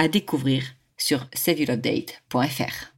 [0.00, 0.62] À découvrir
[0.96, 2.94] sur saveyourlovedate.fr.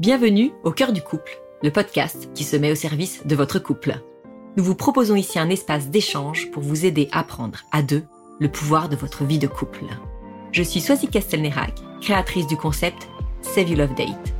[0.00, 4.00] Bienvenue au cœur du couple, le podcast qui se met au service de votre couple.
[4.56, 8.02] Nous vous proposons ici un espace d'échange pour vous aider à prendre à deux
[8.40, 9.84] le pouvoir de votre vie de couple.
[10.50, 13.06] Je suis Soisy Castelnerac, créatrice du concept
[13.42, 14.34] Save Love Date.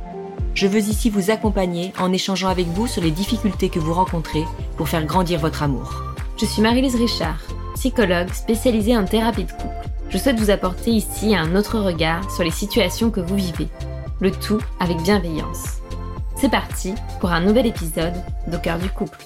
[0.55, 4.45] Je veux ici vous accompagner en échangeant avec vous sur les difficultés que vous rencontrez
[4.77, 6.01] pour faire grandir votre amour.
[6.37, 7.41] Je suis Marie-Lise Richard,
[7.75, 9.89] psychologue spécialisée en thérapie de couple.
[10.09, 13.67] Je souhaite vous apporter ici un autre regard sur les situations que vous vivez
[14.21, 15.79] le tout avec bienveillance.
[16.37, 18.13] C'est parti pour un nouvel épisode
[18.47, 19.24] d'Au cœur du couple.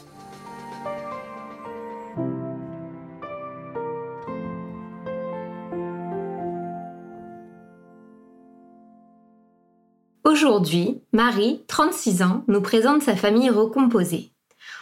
[10.41, 14.31] Aujourd'hui, Marie, 36 ans, nous présente sa famille recomposée.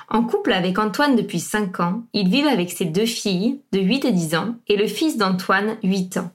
[0.07, 4.05] En couple avec Antoine depuis 5 ans, ils vivent avec ses deux filles de 8
[4.05, 6.29] et 10 ans et le fils d'Antoine, 8 ans.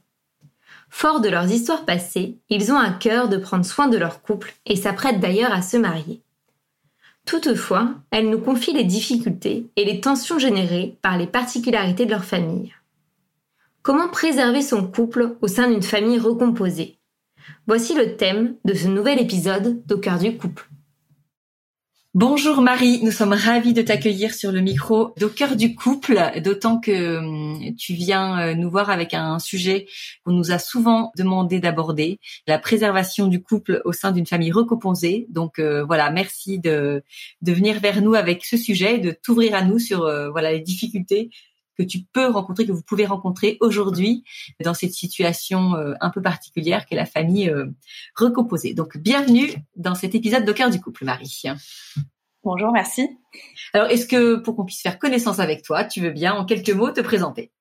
[0.91, 4.55] Forts de leurs histoires passées, ils ont à cœur de prendre soin de leur couple
[4.67, 6.20] et s'apprêtent d'ailleurs à se marier.
[7.25, 12.25] Toutefois, elles nous confient les difficultés et les tensions générées par les particularités de leur
[12.25, 12.75] famille.
[13.83, 16.98] Comment préserver son couple au sein d'une famille recomposée?
[17.67, 20.69] Voici le thème de ce nouvel épisode d'Au cœur du couple.
[22.15, 26.79] Bonjour Marie, nous sommes ravis de t'accueillir sur le micro d'au cœur du couple, d'autant
[26.79, 29.87] que hum, tu viens euh, nous voir avec un sujet
[30.23, 35.27] qu'on nous a souvent demandé d'aborder, la préservation du couple au sein d'une famille recomposée.
[35.31, 37.02] Donc euh, voilà, merci de,
[37.41, 41.31] venir vers nous avec ce sujet, de t'ouvrir à nous sur euh, voilà les difficultés
[41.83, 44.25] que tu peux rencontrer, que vous pouvez rencontrer aujourd'hui
[44.63, 47.53] dans cette situation un peu particulière qu'est la famille
[48.17, 48.75] recomposée.
[48.75, 51.43] Donc, bienvenue dans cet épisode d'Au cœur du couple, Marie.
[52.45, 53.09] Bonjour, merci.
[53.73, 56.70] Alors, est-ce que pour qu'on puisse faire connaissance avec toi, tu veux bien en quelques
[56.70, 57.53] mots te présenter?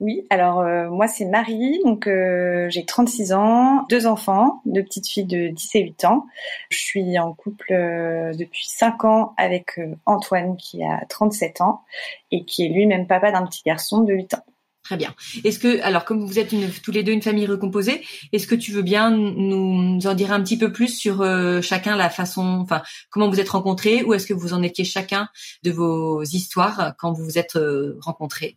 [0.00, 5.08] Oui, alors euh, moi c'est Marie, donc euh, j'ai 36 ans, deux enfants, deux petites
[5.08, 6.26] filles de 10 et 8 ans.
[6.70, 11.82] Je suis en couple euh, depuis 5 ans avec Antoine qui a 37 ans
[12.30, 14.44] et qui est lui-même papa d'un petit garçon de 8 ans.
[14.84, 15.12] Très bien.
[15.44, 18.72] Est-ce que, alors, comme vous êtes tous les deux une famille recomposée, est-ce que tu
[18.72, 21.22] veux bien nous, en dire un petit peu plus sur
[21.60, 25.28] chacun la façon, enfin, comment vous êtes rencontrés, ou est-ce que vous en étiez chacun
[25.62, 27.58] de vos histoires quand vous vous êtes
[28.00, 28.56] rencontrés?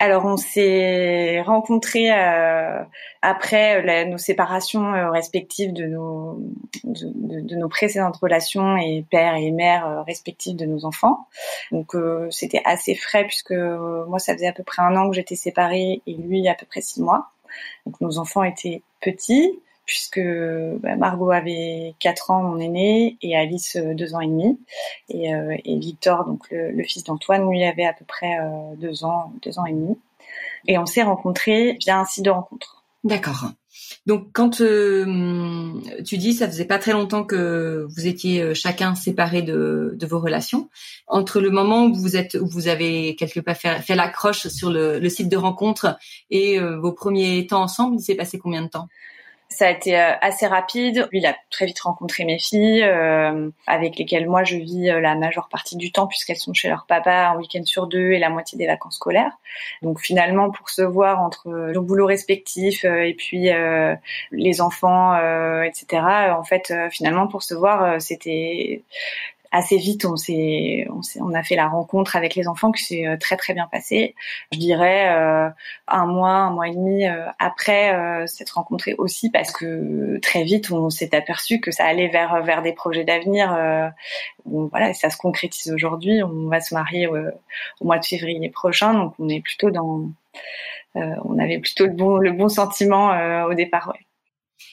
[0.00, 2.82] Alors on s'est rencontrés euh,
[3.20, 6.40] après euh, nos séparations euh, respectives de nos
[6.84, 11.26] de, nos précédentes relations et père et mère respectifs de nos enfants.
[11.72, 11.96] Donc
[12.30, 16.02] c'était assez frais puisque moi ça faisait à peu près un an que j'étais séparée
[16.06, 17.30] et lui à peu près six mois.
[17.86, 19.58] Donc nos enfants étaient petits
[19.88, 24.60] puisque bah, Margot avait 4 ans, mon aîné, et Alice 2 ans et demi,
[25.08, 29.04] et, euh, et Victor, donc le, fils d'Antoine, lui avait à peu près euh, 2
[29.04, 29.98] ans, 2 ans et demi.
[30.66, 32.84] Et on s'est rencontrés via un site de rencontre.
[33.02, 33.50] D'accord.
[34.06, 35.72] Donc quand euh,
[36.04, 40.06] tu dis ça faisait pas très longtemps que vous étiez euh, chacun séparés de, de,
[40.06, 40.68] vos relations,
[41.06, 44.70] entre le moment où vous êtes où vous avez quelque part fait, fait l'accroche sur
[44.70, 45.96] le, le, site de rencontre
[46.30, 48.88] et vos premiers temps ensemble, il s'est passé combien de temps?
[49.50, 51.08] Ça a été euh, assez rapide.
[51.10, 55.00] Lui, il a très vite rencontré mes filles, euh, avec lesquelles moi je vis euh,
[55.00, 58.18] la majeure partie du temps puisqu'elles sont chez leur papa un week-end sur deux et
[58.18, 59.32] la moitié des vacances scolaires.
[59.80, 63.48] Donc finalement, pour se voir entre nos boulots respectifs et puis
[64.30, 65.16] les enfants,
[65.62, 66.02] etc.
[66.30, 68.82] En fait, finalement, pour se voir, c'était
[69.50, 73.06] assez vite, on s'est, on, on, a fait la rencontre avec les enfants qui s'est
[73.06, 74.14] euh, très très bien passé.
[74.52, 75.48] Je dirais euh,
[75.86, 80.44] un mois, un mois et demi euh, après euh, s'être rencontrés aussi parce que très
[80.44, 83.56] vite on s'est aperçu que ça allait vers vers des projets d'avenir.
[84.44, 86.22] bon voilà, ça se concrétise aujourd'hui.
[86.22, 90.02] On va se marier au mois de février prochain, donc on est plutôt dans,
[90.94, 93.10] on avait plutôt le bon le bon sentiment
[93.46, 93.88] au départ.
[93.88, 94.07] Ouais.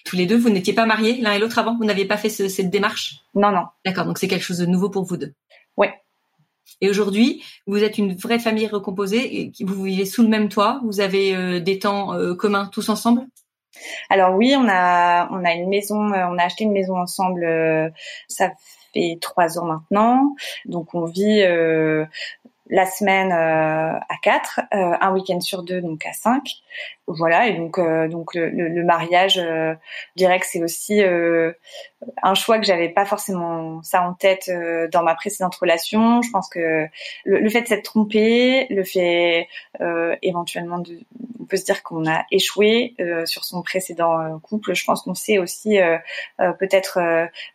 [0.05, 1.77] Tous les deux, vous n'étiez pas mariés l'un et l'autre avant?
[1.77, 3.15] Vous n'aviez pas fait cette démarche?
[3.33, 3.63] Non, non.
[3.85, 5.33] D'accord, donc c'est quelque chose de nouveau pour vous deux?
[5.77, 5.87] Oui.
[6.81, 10.99] Et aujourd'hui, vous êtes une vraie famille recomposée, vous vivez sous le même toit, vous
[10.99, 13.21] avez euh, des temps euh, communs tous ensemble?
[14.09, 17.45] Alors oui, on a on a une maison, euh, on a acheté une maison ensemble.
[18.27, 18.51] ça
[18.93, 20.35] fait trois ans maintenant.
[20.65, 21.43] Donc on vit
[22.69, 26.63] la semaine à quatre, un week-end sur deux donc à cinq.
[27.07, 29.75] Voilà, et donc euh, donc le, le, mariage, euh,
[30.15, 31.51] je dirais que c'est aussi euh,
[32.21, 36.21] un choix que j'avais pas forcément ça en tête euh, dans ma précédente relation.
[36.21, 36.87] Je pense que
[37.25, 39.47] le, le fait de s'être trompé, le fait
[40.21, 40.99] éventuellement de,
[41.41, 44.73] on peut se dire qu'on a échoué sur son précédent couple.
[44.73, 45.77] Je pense qu'on sait aussi
[46.37, 46.99] peut-être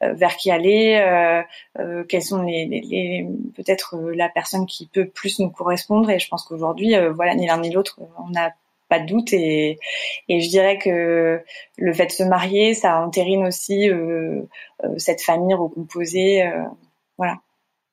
[0.00, 1.43] vers qui aller,
[2.08, 3.26] quelles sont les, les, les
[3.56, 6.11] peut-être la personne qui peut plus nous correspondre.
[6.11, 8.50] Et je pense qu'aujourd'hui, voilà, ni l'un ni l'autre, on a
[8.91, 9.33] pas de doute.
[9.33, 9.79] Et,
[10.29, 11.41] et je dirais que
[11.79, 14.43] le fait de se marier, ça entérine aussi euh,
[14.85, 16.43] euh, cette famille recomposée.
[16.43, 16.65] Euh,
[17.17, 17.39] voilà.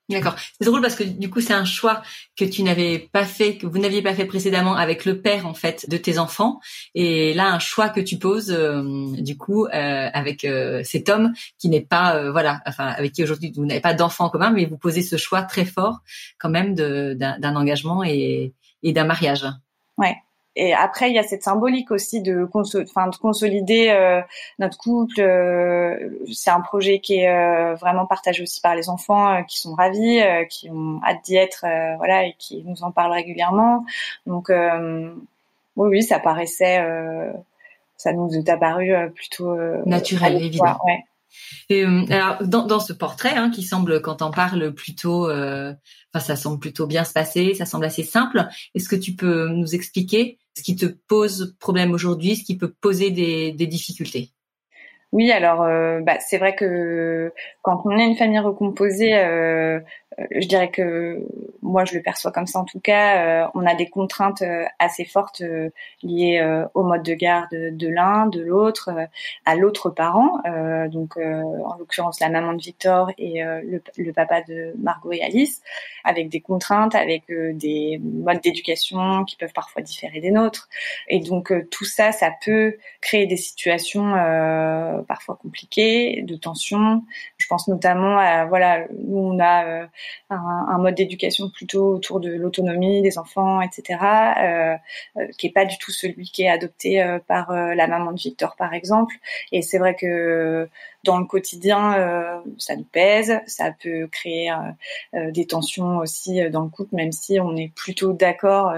[0.09, 0.35] D'accord.
[0.37, 2.01] C'est drôle parce que du coup, c'est un choix
[2.37, 5.53] que tu n'avais pas fait, que vous n'aviez pas fait précédemment avec le père en
[5.53, 6.61] fait de tes enfants,
[6.95, 8.57] et là un choix que tu poses
[9.17, 9.69] du coup euh,
[10.13, 10.47] avec
[10.85, 14.29] cet homme qui n'est pas voilà, enfin avec qui aujourd'hui vous n'avez pas d'enfants en
[14.29, 15.97] commun, mais vous posez ce choix très fort
[16.39, 18.53] quand même d'un engagement et,
[18.83, 19.45] et d'un mariage.
[19.97, 20.15] Ouais
[20.59, 24.21] et après, il y a cette symbolique aussi de, de consolider euh,
[24.57, 25.21] notre couple.
[25.21, 29.75] Euh, c'est un projet qui est euh, vraiment partagé aussi par les enfants qui sont
[29.75, 30.19] ravis,
[30.49, 31.63] qui ont hâte d'y être,
[31.97, 33.85] voilà, et qui nous en parlent régulièrement.
[34.25, 36.83] Donc, oui, oui, ça paraissait,
[37.95, 39.55] ça nous est apparu plutôt
[39.85, 40.79] naturel, évidemment.
[40.85, 41.03] Ouais.
[41.69, 45.73] Et, alors, dans, ce portrait, hein, qui semble, quand on parle, plutôt, euh,
[46.13, 48.47] enfin, ça semble plutôt bien se passer, ça semble assez simple.
[48.75, 52.73] Est-ce que tu peux nous expliquer ce qui te pose problème aujourd'hui, ce qui peut
[52.81, 54.31] poser des difficultés?
[55.13, 59.79] Oui, alors euh, bah, c'est vrai que quand on est une famille recomposée, euh,
[60.19, 61.23] euh, je dirais que
[61.61, 64.65] moi je le perçois comme ça en tout cas, euh, on a des contraintes euh,
[64.79, 65.43] assez fortes
[66.03, 68.89] liées au mode de garde de l'un, de l'autre,
[69.45, 70.41] à l'autre parent,
[70.89, 75.61] donc en l'occurrence la maman de Victor et le, le, papa de Margot et Alice,
[76.03, 80.69] avec des contraintes, avec des modes d'éducation qui peuvent parfois différer des nôtres,
[81.07, 84.13] et donc tout ça, ça peut créer des situations
[85.03, 87.03] parfois compliquées, de tension.
[87.37, 89.87] Je pense notamment à voilà, nous on a
[90.29, 93.99] un, mode d'éducation plutôt autour de l'autonomie des enfants, etc.,
[94.41, 94.75] euh,
[95.17, 98.19] euh, qui est pas du tout celui qui est adopté euh, par la maman de
[98.19, 99.15] Victor, par exemple.
[99.51, 100.69] Et c'est vrai que
[101.07, 104.55] dans le quotidien, euh, ça nous pèse, ça peut créer euh,
[105.15, 108.73] euh, des tensions aussi dans le couple, même si on est plutôt d'accord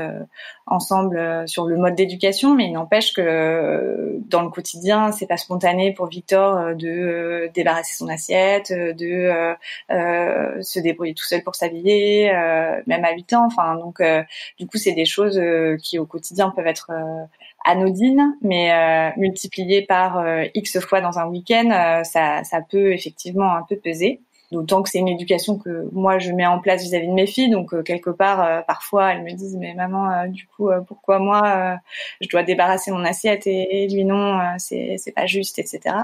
[0.68, 5.92] ensemble sur le mode d'éducation, mais il n'empêche que dans le quotidien, c'est pas spontané
[5.94, 9.56] pour Victor de débarrasser son assiette, de
[9.90, 12.32] se débrouiller tout seul pour s'habiller,
[12.86, 13.46] même à 8 ans.
[13.48, 14.02] Enfin, donc
[14.60, 15.42] du coup, c'est des choses
[15.82, 16.92] qui au quotidien peuvent être
[17.66, 23.56] anodine, mais euh, par euh, x fois dans un week-end, euh, ça, ça peut effectivement
[23.56, 24.22] un peu peser.
[24.52, 27.52] D'autant que c'est une éducation que moi je mets en place vis-à-vis de mes filles,
[27.52, 31.78] donc quelque part parfois elles me disent mais maman du coup pourquoi moi
[32.20, 35.98] je dois débarrasser mon assiette et, lui non c'est c'est pas juste etc.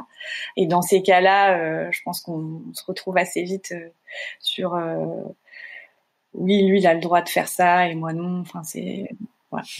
[0.57, 3.73] Et dans ces cas-là je pense qu'on se retrouve assez vite
[4.39, 4.79] sur
[6.35, 9.09] oui lui il a le droit de faire ça et moi non enfin c'est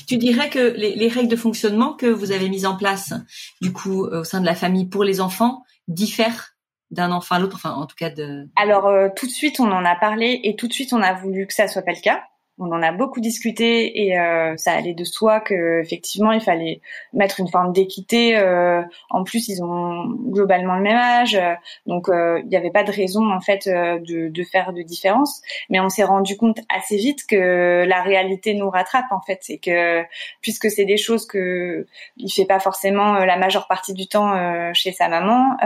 [0.07, 3.13] tu dirais que les, règles de fonctionnement que vous avez mises en place,
[3.61, 6.55] du coup, au sein de la famille pour les enfants, diffèrent
[6.91, 8.47] d'un enfant à l'autre, enfin, en tout cas de.
[8.55, 11.13] Alors, euh, tout de suite, on en a parlé et tout de suite, on a
[11.13, 12.23] voulu que ça soit pas le cas
[12.57, 16.79] on en a beaucoup discuté et euh, ça allait de soi que effectivement il fallait
[17.11, 18.37] mettre une forme d'équité.
[18.37, 21.39] Euh, en plus, ils ont globalement le même âge,
[21.85, 25.41] donc euh, il n'y avait pas de raison en fait de, de, faire de différence.
[25.69, 29.57] Mais on s'est rendu compte assez vite que la réalité nous rattrape en fait, c'est
[29.57, 30.03] que
[30.41, 31.85] puisque c'est des choses que
[32.17, 35.57] il fait pas forcément la majeure partie du temps chez sa maman.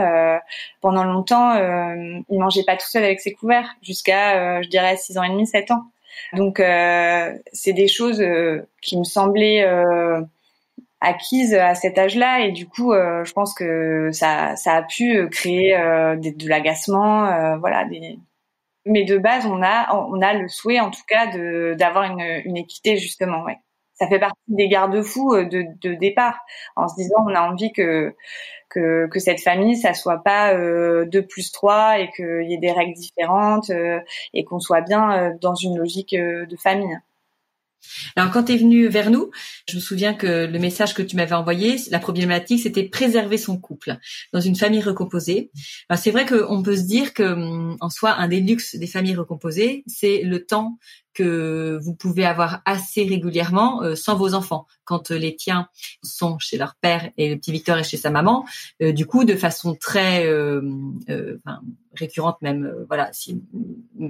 [0.80, 5.22] pendant longtemps, il mangeait pas tout seul avec ses couverts jusqu'à je dirais six ans
[5.22, 5.84] et demi, sept ans.
[6.34, 10.20] Donc euh, c'est des choses euh, qui me semblaient euh,
[11.00, 15.72] acquises à cet âge-là et du coup je pense que ça, ça a pu créer
[15.72, 17.86] de, l'agacement, voilà.
[17.86, 18.18] Des...
[18.84, 22.42] Mais de base on a on a le souhait en tout cas de d'avoir une,
[22.44, 23.56] une équité justement, ouais
[24.00, 26.40] ça fait partie des garde-fous euh, de, départ,
[26.74, 28.14] en se disant on a envie que
[28.70, 32.58] que, que cette famille ça soit pas euh, 2 plus 3 et qu'il y ait
[32.58, 33.98] des règles différentes euh,
[34.32, 36.96] et qu'on soit bien euh, dans une logique de famille.
[38.14, 39.30] Alors quand tu es venu vers nous,
[39.68, 43.58] je me souviens que le message que tu m'avais envoyé, la problématique, c'était préserver son
[43.58, 43.96] couple
[44.32, 45.50] dans une famille recomposée.
[45.96, 49.16] c'est vrai qu'on peut se dire que hum, en soi, un des luxes des familles
[49.16, 50.78] recomposées, c'est le temps
[51.14, 54.66] que vous pouvez avoir assez régulièrement euh, sans vos enfants.
[54.84, 55.68] Quand euh, les tiens
[56.02, 58.44] sont chez leur père et le petit Victor est chez sa maman,
[58.82, 60.28] euh, du coup, de façon très
[61.94, 63.42] récurrente même, voilà, si,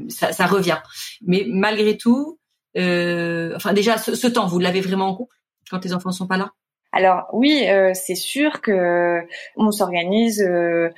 [0.09, 0.78] ça, revient.
[1.23, 2.38] Mais malgré tout,
[2.76, 5.37] enfin déjà ce, temps, vous l'avez vraiment en couple
[5.71, 6.52] quand tes enfants sont pas là?
[6.92, 9.25] Alors oui, euh, c'est sûr que
[9.56, 10.90] on s'organise euh,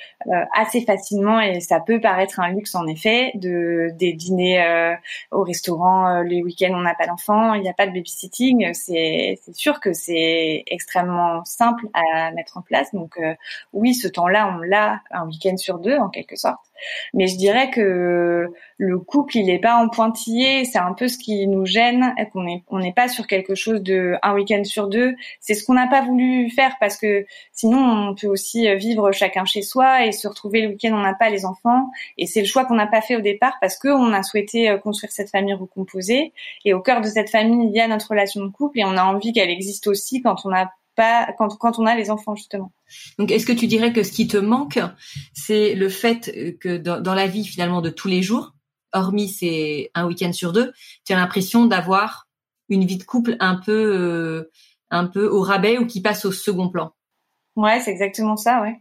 [0.55, 4.97] assez facilement et ça peut paraître un luxe en effet de des dîners
[5.31, 8.73] au restaurant les week-ends on n'a pas d'enfants, il n'y a pas de babysitting.
[8.73, 12.93] C'est c'est sûr que c'est extrêmement simple à mettre en place.
[12.95, 13.19] Donc
[13.73, 16.73] oui, ce temps-là on l'a un week-end sur deux en quelque sorte.
[17.15, 20.65] Mais je dirais que le couple, il n'est pas en pointillé.
[20.65, 23.83] C'est un peu ce qui nous gêne, qu'on n'est on n'est pas sur quelque chose
[23.83, 25.15] de un week-end sur deux.
[25.41, 29.45] C'est ce qu'on n'a pas voulu faire parce que sinon, on peut aussi vivre chacun
[29.45, 31.91] chez soi et se retrouver le week-end, on n'a pas les enfants.
[32.19, 35.13] Et c'est le choix qu'on n'a pas fait au départ parce qu'on a souhaité construire
[35.13, 36.33] cette famille recomposée.
[36.65, 38.97] Et au cœur de cette famille, il y a notre relation de couple et on
[38.97, 42.35] a envie qu'elle existe aussi quand on a pas quand, quand on a les enfants
[42.35, 42.73] justement.
[43.19, 44.79] Donc est-ce que tu dirais que ce qui te manque,
[45.33, 48.55] c'est le fait que dans, la vie finalement de tous les jours,
[48.93, 50.73] hormis c'est un week-end sur deux,
[51.07, 52.29] tu as l'impression d'avoir
[52.69, 54.51] une vie de couple un peu euh,
[54.93, 56.93] un peu au rabais ou qui passe au second plan.
[57.57, 58.79] Ouais, c'est exactement ça, ouais.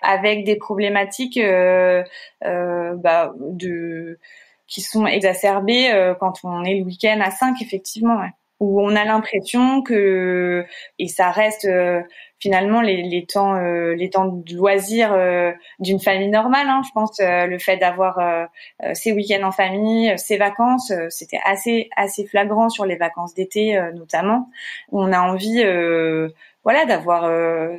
[0.00, 2.02] Avec des problématiques euh,
[2.44, 4.18] euh, bah, de
[4.66, 8.16] qui sont exacerbées euh, quand on est le week-end à 5, effectivement.
[8.18, 8.30] Ouais
[8.60, 10.64] où on a l'impression que
[10.98, 12.02] et ça reste euh,
[12.38, 16.90] finalement les, les temps euh, les temps de loisirs euh, d'une famille normale hein, je
[16.92, 18.48] pense le fait d'avoir
[18.92, 24.50] ses week-ends en famille ses vacances c'était assez assez flagrant sur les vacances d'été notamment.
[24.92, 25.64] On a envie
[26.64, 27.24] voilà d'avoir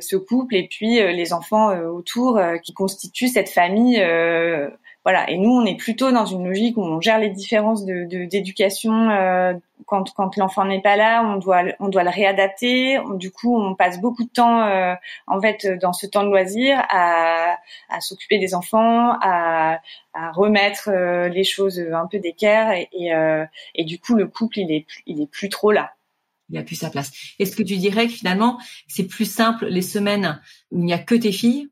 [0.00, 4.02] ce couple et puis les enfants autour qui constituent cette famille
[5.04, 5.28] voilà.
[5.30, 9.10] Et nous, on est plutôt dans une logique où on gère les différences de d'éducation.
[9.10, 9.54] Euh,
[9.86, 12.98] quand quand l'enfant n'est pas là, on doit on doit le réadapter.
[13.14, 14.94] du coup, on passe beaucoup de temps euh,
[15.26, 19.80] en fait dans ce temps de loisir à à s'occuper des enfants, à
[20.14, 23.12] à remettre euh, les choses un peu d'équerre et et,
[23.74, 25.94] et du coup le couple il est il est plus trop là
[26.52, 27.10] il a plus sa place.
[27.38, 30.40] Est-ce que tu dirais que finalement, c'est plus simple les semaines
[30.70, 31.71] où il n'y a que tes filles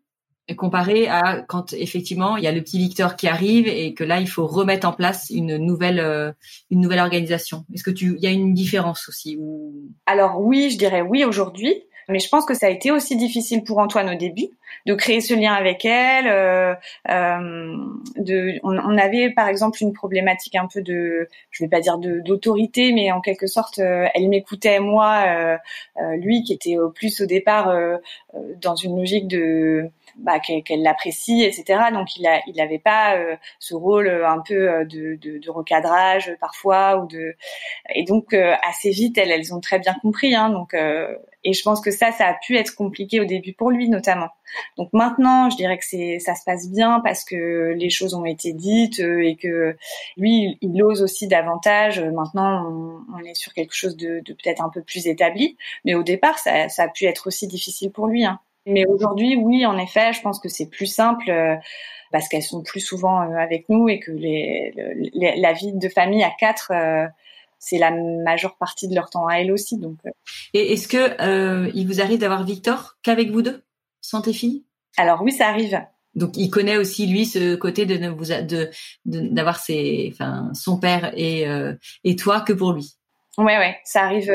[0.57, 4.21] comparé à quand effectivement il y a le petit Victor qui arrive et que là
[4.21, 6.33] il faut remettre en place une nouvelle euh,
[6.71, 7.65] une nouvelle organisation.
[7.75, 9.91] Est-ce que tu il y a une différence aussi ou?
[10.07, 11.75] Alors oui, je dirais oui aujourd'hui,
[12.11, 14.51] mais je pense que ça a été aussi difficile pour Antoine au début
[14.87, 16.27] de créer ce lien avec elle.
[16.27, 16.75] Euh,
[17.09, 17.77] euh,
[18.17, 22.93] de, on, avait par exemple une problématique un peu de, je vais pas dire d'autorité,
[22.93, 27.27] mais en quelque sorte, euh, elle m'écoutait moi, euh, lui qui était au plus au
[27.27, 27.75] départ
[28.61, 31.91] dans une logique de bah, qu'elle l'apprécie, etc.
[31.93, 35.39] Donc il a, il n'avait pas euh, ce rôle euh, un peu euh, de, de,
[35.39, 37.35] de, recadrage parfois ou de,
[37.95, 40.35] et donc assez vite elles, elles ont très bien compris.
[40.35, 40.77] Hein, donc
[41.45, 44.29] et je pense que ça, ça a pu être compliqué au début pour lui notamment.
[44.77, 48.25] Donc maintenant, je dirais que c'est, ça se passe bien parce que les choses ont
[48.25, 49.77] été dites et que
[50.17, 52.01] lui, il ose aussi davantage.
[52.01, 52.67] Maintenant,
[53.15, 56.39] on, est sur quelque chose de, de, peut-être un peu plus établi, mais au départ,
[56.39, 58.25] ça, ça a pu être aussi difficile pour lui.
[58.25, 58.41] Hein.
[58.67, 61.57] Mais aujourd'hui, oui, en effet, je pense que c'est plus simple euh,
[62.13, 64.73] parce qu'elles sont plus souvent euh, avec nous et que les,
[65.15, 67.07] la vie de famille à quatre, euh,
[67.61, 69.79] c'est la majeure partie de leur temps à elles aussi.
[69.79, 69.99] Donc.
[70.55, 73.63] Et est-ce que il vous arrive d'avoir Victor qu'avec vous deux,
[74.01, 74.65] sans tes filles?
[74.97, 75.81] Alors oui, ça arrive.
[76.17, 78.71] Donc il connaît aussi lui ce côté de ne vous de
[79.05, 81.47] d'avoir ses enfin son père et
[82.03, 82.95] et toi que pour lui?
[83.39, 84.33] Ouais ouais, ça arrive.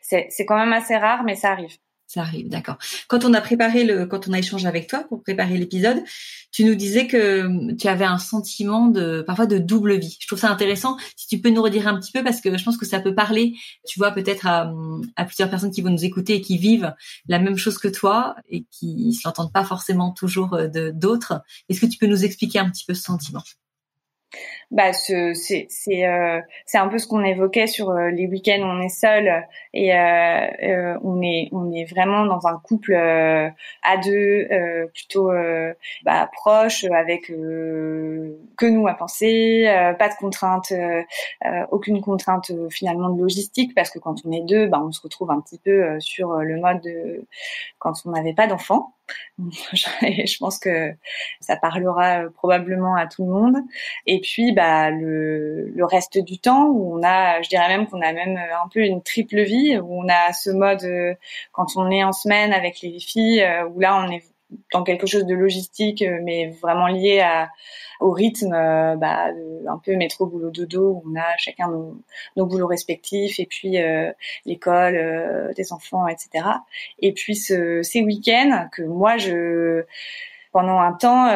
[0.00, 1.76] c'est c'est quand même assez rare, mais ça arrive
[2.12, 2.76] ça arrive, d'accord.
[3.08, 6.02] Quand on a préparé le, quand on a échangé avec toi pour préparer l'épisode,
[6.50, 10.18] tu nous disais que tu avais un sentiment de, parfois de double vie.
[10.20, 10.98] Je trouve ça intéressant.
[11.16, 13.14] Si tu peux nous redire un petit peu, parce que je pense que ça peut
[13.14, 13.54] parler,
[13.88, 14.70] tu vois, peut-être à,
[15.16, 16.94] à plusieurs personnes qui vont nous écouter et qui vivent
[17.28, 21.40] la même chose que toi et qui s'entendent pas forcément toujours euh, de d'autres.
[21.70, 23.42] Est-ce que tu peux nous expliquer un petit peu ce sentiment?
[24.72, 26.40] Bah c'est c'est euh,
[26.74, 30.98] un peu ce qu'on évoquait sur euh, les week-ends on est seul et euh, euh,
[31.04, 33.50] on est on est vraiment dans un couple euh,
[33.82, 34.48] à deux
[34.94, 35.30] plutôt
[36.04, 39.64] bah, proche avec que nous à penser
[39.98, 40.72] pas de contraintes
[41.70, 45.30] aucune contrainte finalement de logistique parce que quand on est deux bah on se retrouve
[45.30, 47.26] un petit peu sur le mode de
[47.78, 48.94] quand on n'avait pas d'enfants.
[49.38, 50.94] Je pense que
[51.40, 53.56] ça parlera probablement à tout le monde.
[54.06, 57.86] Et puis bah, bah, le, le reste du temps où on a, je dirais même
[57.86, 60.86] qu'on a même un peu une triple vie où on a ce mode
[61.52, 64.22] quand on est en semaine avec les filles où là on est
[64.72, 67.50] dans quelque chose de logistique, euh, mais vraiment lié à,
[68.00, 69.28] au rythme, euh, bah,
[69.68, 71.02] un peu métro boulot dodo.
[71.04, 71.96] Où on a chacun nos,
[72.36, 74.12] nos boulots respectifs et puis euh,
[74.46, 76.46] l'école des enfants, etc.
[76.98, 79.84] Et puis ce, ces week-ends que moi je
[80.52, 81.28] pendant un temps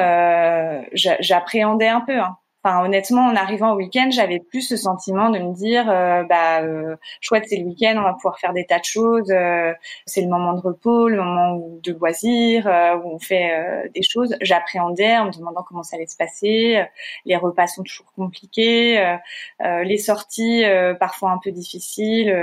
[0.93, 2.19] j'appréhendais un peu.
[2.19, 2.37] Hein.
[2.67, 6.63] Enfin, honnêtement, en arrivant au week-end, j'avais plus ce sentiment de me dire, euh, bah,
[6.63, 9.31] euh, chouette, c'est le week-end, on va pouvoir faire des tas de choses.
[9.31, 9.73] Euh,
[10.05, 14.35] c'est le moment de repos, le moment de loisir, où on fait des choses.
[14.41, 16.85] J'appréhendais en me demandant comment ça allait se passer.
[17.25, 19.17] Les repas sont toujours compliqués,
[19.61, 20.65] les sorties
[20.99, 22.35] parfois un peu difficiles,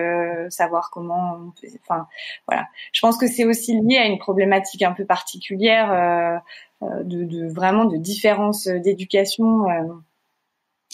[0.49, 1.51] savoir comment.
[1.81, 2.07] Enfin,
[2.47, 2.67] voilà.
[2.93, 6.41] Je pense que c'est aussi lié à une problématique un peu particulière.
[6.81, 9.67] De, de, vraiment de différence d'éducation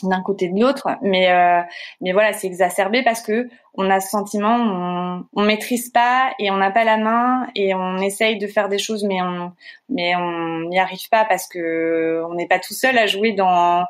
[0.04, 1.62] d'un côté de l'autre mais euh,
[2.02, 6.52] mais voilà c'est exacerbé parce que on a ce sentiment on, on maîtrise pas et
[6.52, 9.52] on n'a pas la main et on essaye de faire des choses mais on
[9.90, 13.84] mais on n'y arrive pas parce que on n'est pas tout seul à jouer dans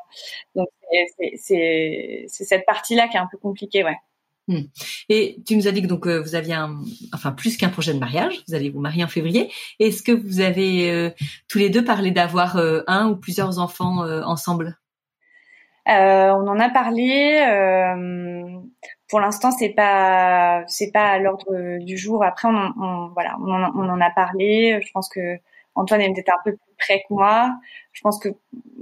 [0.54, 0.68] donc
[1.36, 3.96] c'est cette partie là qui est un peu compliquée ouais
[4.48, 4.62] hmm.
[5.08, 6.82] et tu nous as dit que donc euh, vous aviez un,
[7.14, 9.52] enfin plus qu'un projet de mariage, vous allez vous marier en février.
[9.78, 11.10] Est-ce que vous avez euh,
[11.48, 14.66] tous les deux parlé d'avoir un ou plusieurs enfants ensemble?
[14.66, 14.79] euh,
[15.86, 17.38] on en a parlé.
[17.48, 18.58] Euh,
[19.08, 22.24] pour l'instant, c'est pas c'est pas à l'ordre du jour.
[22.24, 24.80] Après, on, voilà, on en, a parlé.
[24.82, 25.38] Je pense que
[25.74, 27.50] Antoine est peut-être un peu plus près que moi.
[27.92, 28.28] Je pense que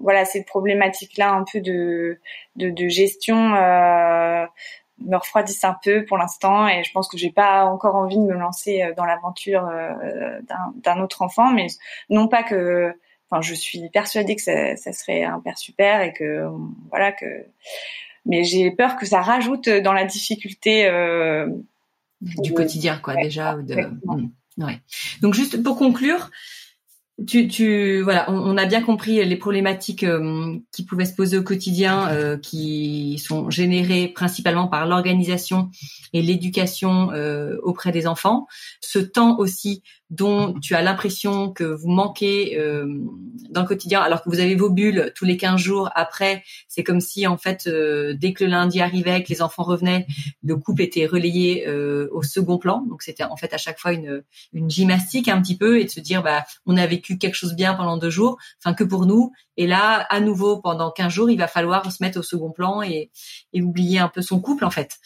[0.00, 2.20] voilà cette problématique-là, un peu de
[2.56, 4.44] de, gestion, euh,
[4.98, 6.68] me refroidissent un peu pour l'instant.
[6.68, 9.68] Et je pense que j'ai pas encore envie de me lancer dans l'aventure
[10.74, 11.68] d'un autre enfant, mais
[12.10, 12.94] non pas que
[13.30, 16.46] Enfin, je suis persuadée que ça, ça, serait un père super et que
[16.90, 17.26] voilà que.
[18.26, 21.48] Mais j'ai peur que ça rajoute dans la difficulté euh,
[22.20, 23.54] du quotidien, quoi, déjà.
[23.54, 23.76] De...
[24.58, 24.80] Ouais.
[25.22, 26.30] Donc juste pour conclure,
[27.26, 31.42] tu, tu, voilà, on, a bien compris les problématiques euh, qui pouvaient se poser au
[31.42, 35.70] quotidien, euh, qui sont générées principalement par l'organisation
[36.12, 38.46] et l'éducation euh, auprès des enfants.
[38.80, 42.86] Ce temps aussi dont tu as l'impression que vous manquez euh,
[43.50, 45.90] dans le quotidien, alors que vous avez vos bulles tous les 15 jours.
[45.94, 49.64] Après, c'est comme si en fait, euh, dès que le lundi arrivait, que les enfants
[49.64, 50.06] revenaient,
[50.42, 52.84] le couple était relayé euh, au second plan.
[52.88, 54.22] Donc c'était en fait à chaque fois une,
[54.54, 57.54] une gymnastique un petit peu et de se dire, bah, on a vécu quelque chose
[57.54, 59.32] bien pendant deux jours, enfin que pour nous.
[59.58, 62.80] Et là, à nouveau, pendant 15 jours, il va falloir se mettre au second plan
[62.80, 63.10] et,
[63.52, 64.98] et oublier un peu son couple en fait.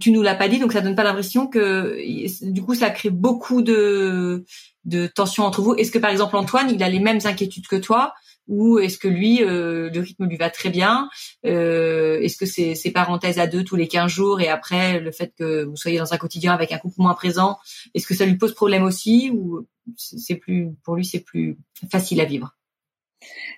[0.00, 1.96] Tu nous l'as pas dit, donc ça donne pas l'impression que
[2.42, 4.41] du coup ça crée beaucoup de
[4.84, 7.76] de, tension entre vous Est-ce que par exemple Antoine, il a les mêmes inquiétudes que
[7.76, 8.14] toi
[8.48, 11.08] ou est-ce que lui, euh, le rythme lui va très bien?
[11.46, 15.12] Euh, Est-ce que c'est, c'est parenthèses à deux tous les 15 jours et après le
[15.12, 17.58] fait que vous soyez dans un quotidien avec un couple moins présent,
[17.94, 21.56] est-ce que ça lui pose problème aussi ou c'est plus pour lui c'est plus
[21.90, 22.54] facile à vivre?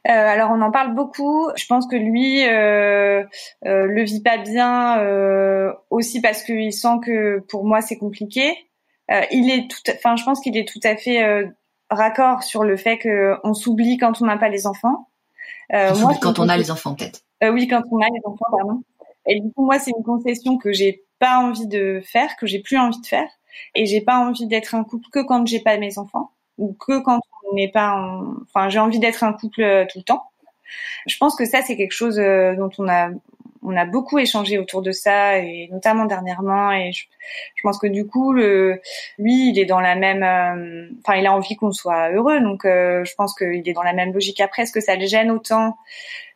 [0.07, 1.49] Euh, alors on en parle beaucoup.
[1.57, 3.25] Je pense que lui euh,
[3.62, 8.55] le vit pas bien aussi parce qu'il sent que pour moi c'est compliqué.
[9.10, 11.46] Euh, il est tout, enfin, je pense qu'il est tout à fait euh,
[11.90, 15.08] raccord sur le fait qu'on s'oublie quand on n'a pas les enfants.
[15.72, 17.20] Euh, moi, quand on a les enfants, peut-être.
[17.42, 18.82] Euh, oui, quand on a les enfants, pardon.
[19.26, 22.60] Et du coup, moi, c'est une concession que j'ai pas envie de faire, que j'ai
[22.60, 23.28] plus envie de faire,
[23.74, 27.00] et j'ai pas envie d'être un couple que quand j'ai pas mes enfants ou que
[27.00, 27.94] quand on n'est pas.
[27.94, 28.34] En...
[28.42, 30.24] Enfin, j'ai envie d'être un couple tout le temps.
[31.06, 33.10] Je pense que ça, c'est quelque chose dont on a
[33.64, 37.05] on a beaucoup échangé autour de ça et notamment dernièrement et je,
[37.62, 38.81] pense que du coup le
[39.18, 42.64] lui il est dans la même euh, enfin il a envie qu'on soit heureux donc
[42.64, 44.40] euh, je pense qu'il est dans la même logique.
[44.40, 45.77] Après est-ce que ça le gêne autant?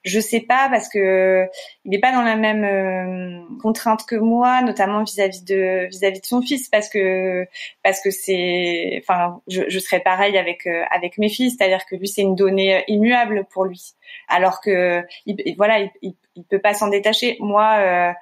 [0.04, 1.46] Je sais pas parce que
[1.84, 6.26] il n'est pas dans la même euh, contrainte que moi, notamment vis-à-vis de vis-à-vis de
[6.26, 7.46] son fils, parce que
[7.82, 11.96] parce que c'est, enfin, je, je serais pareil avec euh, avec mes fils, c'est-à-dire que
[11.96, 13.94] lui c'est une donnée immuable pour lui,
[14.28, 17.36] alors que il, voilà, il, il, peut pas s'en détacher.
[17.40, 18.12] Moi, euh,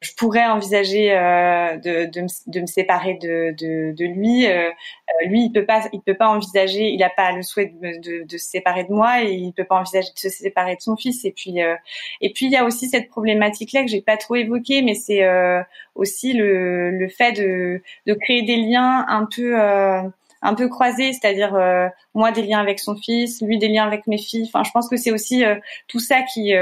[0.00, 4.46] je pourrais envisager euh, de, de, me, de, me, séparer de, de, lui.
[4.46, 4.70] Euh,
[5.26, 8.38] lui, il peut pas, il peut pas envisager, il n'a pas le souhait de, se
[8.38, 11.24] séparer de moi et il peut pas envisager de se séparer de son fils.
[11.24, 11.56] Et puis,
[12.20, 15.26] et puis il y a aussi cette problématique-là que j'ai pas trop évoquée, mais c'est
[15.94, 19.56] aussi le, le fait de créer des liens un peu
[20.42, 21.58] un peu croisés, c'est-à-dire
[22.14, 24.48] moi des liens avec son fils, lui des liens avec mes filles.
[24.52, 25.44] Enfin, je pense que c'est aussi
[25.88, 26.54] tout ça qui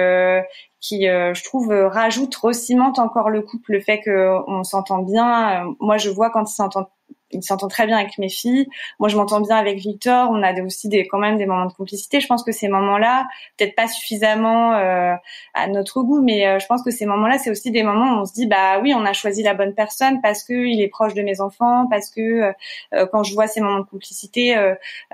[0.84, 5.64] qui, euh, je trouve, euh, rajoute, recimente encore le couple, le fait qu'on s'entend bien.
[5.64, 6.88] Euh, moi, je vois quand ils s'entendent
[7.34, 8.68] il s'entend très bien avec mes filles.
[8.98, 10.30] Moi, je m'entends bien avec Victor.
[10.30, 12.20] On a aussi des, quand même des moments de complicité.
[12.20, 15.14] Je pense que ces moments-là, peut-être pas suffisamment euh,
[15.54, 18.20] à notre goût, mais euh, je pense que ces moments-là, c'est aussi des moments où
[18.22, 20.88] on se dit, bah oui, on a choisi la bonne personne parce que il est
[20.88, 22.52] proche de mes enfants, parce que
[22.94, 24.54] euh, quand je vois ces moments de complicité,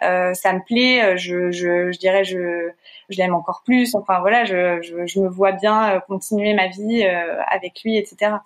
[0.00, 1.16] ça me plaît.
[1.16, 2.70] Je, je, je dirais, je,
[3.08, 3.94] je l'aime encore plus.
[3.94, 8.36] Enfin voilà, je, je, je me vois bien continuer ma vie avec lui, etc.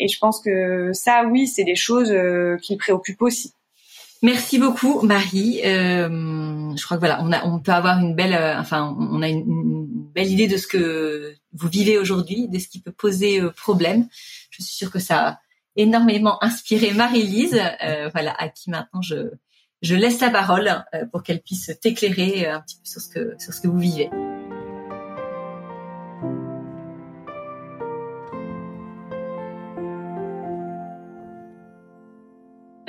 [0.00, 3.52] Et je pense que ça, oui, c'est des choses euh, qui préoccupent aussi.
[4.22, 5.60] Merci beaucoup, Marie.
[5.64, 9.28] Euh, je crois que voilà, on a, peut avoir une belle, euh, enfin, on a
[9.28, 14.08] une, belle idée de ce que vous vivez aujourd'hui, de ce qui peut poser problème.
[14.50, 15.38] Je suis sûre que ça a
[15.76, 17.62] énormément inspiré Marie-Lise,
[18.12, 19.28] voilà, à qui maintenant je,
[19.82, 22.84] laisse la parole pour qu'elle puisse t'éclairer un petit peu
[23.38, 24.10] sur ce que vous vivez.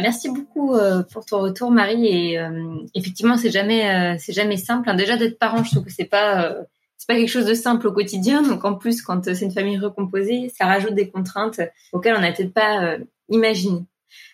[0.01, 2.07] Merci beaucoup euh, pour ton retour, Marie.
[2.07, 4.89] Et euh, effectivement, c'est jamais, euh, c'est jamais simple.
[4.89, 4.95] Hein.
[4.95, 6.55] Déjà d'être parent, je trouve que c'est pas,
[6.97, 8.41] c'est pas quelque chose de simple au quotidien.
[8.41, 11.61] Donc en plus, quand c'est une famille recomposée, ça rajoute des contraintes
[11.91, 12.97] auxquelles on n'a peut-être pas
[13.29, 13.85] imaginé.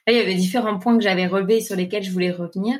[0.08, 2.78] Là, il y avait différents points que j'avais relevés sur lesquels je voulais revenir.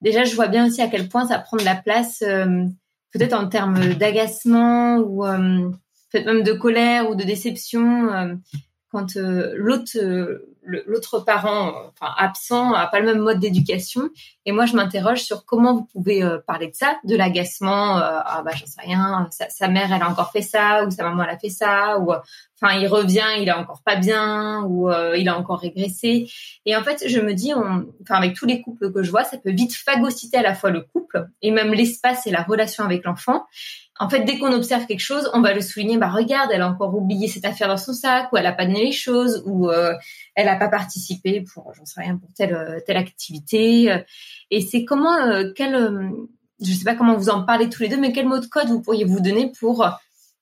[0.00, 3.48] Déjà, je vois bien aussi à quel point ça prend de la place, peut-être en
[3.48, 8.38] termes d'agacement ou peut-être même de colère ou de déception
[8.90, 9.98] quand l'autre
[10.86, 14.08] l'autre parent enfin, absent a pas le même mode d'éducation.
[14.44, 17.98] Et moi, je m'interroge sur comment vous pouvez euh, parler de ça, de l'agacement.
[17.98, 19.28] Euh, ah bah j'en sais rien.
[19.30, 22.12] Sa, mère, elle a encore fait ça, ou sa maman, elle a fait ça, ou
[22.12, 26.30] enfin il revient, il est encore pas bien, ou euh, il a encore régressé.
[26.66, 29.38] Et en fait, je me dis, enfin avec tous les couples que je vois, ça
[29.38, 33.04] peut vite phagocyter à la fois le couple et même l'espace et la relation avec
[33.04, 33.44] l'enfant
[34.00, 35.98] en fait, dès qu'on observe quelque chose, on va le souligner.
[35.98, 38.64] Bah regarde, elle a encore oublié cette affaire dans son sac, ou elle a pas
[38.64, 39.92] donné les choses, ou euh,
[40.34, 44.02] elle a pas participé pour, j'en sais rien, pour telle euh, telle activité.
[44.50, 46.10] Et c'est comment, euh, quel, euh,
[46.60, 48.68] je sais pas comment vous en parlez tous les deux, mais quel mot de code
[48.68, 49.88] vous pourriez vous donner pour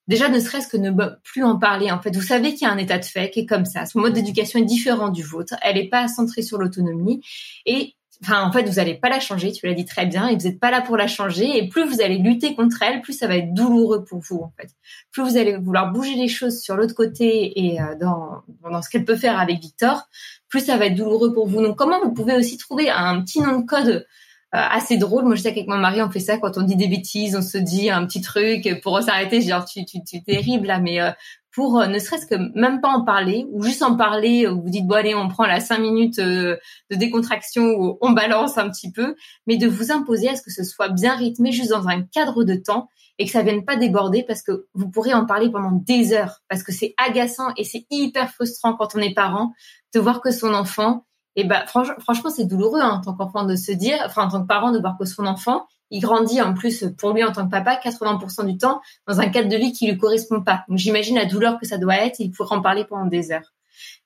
[0.09, 0.91] déjà ne serait-ce que ne
[1.25, 1.91] plus en parler.
[1.91, 3.87] En fait, vous savez qu'il y a un état de fait qui est comme ça.
[3.87, 5.55] Son mode d'éducation est différent du vôtre.
[5.63, 7.21] Elle n'est pas centrée sur l'autonomie
[7.67, 10.37] et Enfin, en fait, vous n'allez pas la changer, tu l'as dit très bien, et
[10.37, 11.59] vous n'êtes pas là pour la changer.
[11.59, 14.53] Et plus vous allez lutter contre elle, plus ça va être douloureux pour vous, en
[14.59, 14.71] fait.
[15.13, 18.43] Plus vous allez vouloir bouger les choses sur l'autre côté et euh, dans,
[18.83, 20.09] ce qu'elle peut faire avec Victor,
[20.49, 21.61] plus ça va être douloureux pour vous.
[21.63, 24.03] Donc, comment vous pouvez aussi trouver un petit nom de code euh,
[24.51, 25.25] assez drôle?
[25.25, 27.43] Moi, je sais qu'avec mon mari, on fait ça quand on dit des bêtises, on
[27.43, 29.43] se dit un petit truc pour s'arrêter.
[29.43, 31.11] Genre, tu, tu, tu terrible là, mais euh,
[31.57, 34.87] pour euh, ne serait-ce que même pas en parler ou juste en parler vous dites
[34.87, 36.57] bon allez on prend la cinq minutes euh,
[36.91, 39.17] de décontraction ou on balance un petit peu
[39.47, 42.45] mais de vous imposer à ce que ce soit bien rythmé juste dans un cadre
[42.45, 42.89] de temps
[43.19, 46.43] et que ça vienne pas déborder parce que vous pourrez en parler pendant des heures.
[46.49, 49.53] Parce que c'est agaçant et c'est hyper frustrant quand on est parent
[49.95, 53.57] de voir que son enfant et ben franchement c'est douloureux hein, en tant qu'enfant de
[53.57, 56.55] se dire enfin en tant que parent de voir que son enfant il grandit en
[56.55, 59.73] plus pour lui en tant que papa 80% du temps dans un cadre de vie
[59.73, 60.65] qui lui correspond pas.
[60.69, 62.21] Donc j'imagine la douleur que ça doit être.
[62.21, 63.53] il pourrait en parler pendant des heures.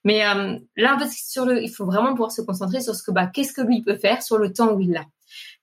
[0.04, 1.10] Mais euh, là, en fait,
[1.62, 4.22] il faut vraiment pouvoir se concentrer sur ce que bah qu'est-ce que lui peut faire
[4.22, 5.04] sur le temps où il l'a.